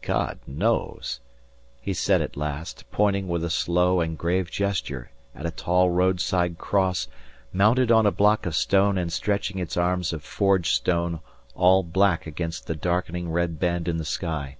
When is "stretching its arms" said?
9.12-10.14